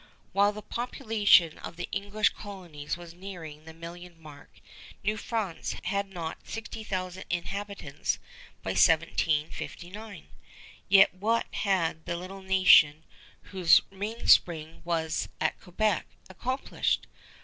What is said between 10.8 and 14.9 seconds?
Yet what had the little nation, whose mainspring